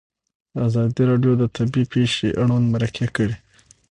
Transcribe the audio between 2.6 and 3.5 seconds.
مرکې کړي.